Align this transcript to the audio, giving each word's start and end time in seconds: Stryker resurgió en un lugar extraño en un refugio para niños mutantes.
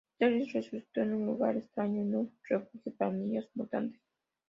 Stryker 0.15 0.51
resurgió 0.53 1.03
en 1.03 1.13
un 1.13 1.27
lugar 1.27 1.57
extraño 1.57 2.01
en 2.01 2.15
un 2.15 2.35
refugio 2.49 2.91
para 2.97 3.11
niños 3.11 3.47
mutantes. 3.53 4.01